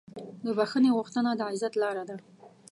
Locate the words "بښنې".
0.57-0.89